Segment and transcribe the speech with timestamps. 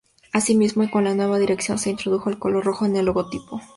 [0.33, 3.61] Asimismo, y con la nueva dirección, se introdujo el color rojo en el logotipo.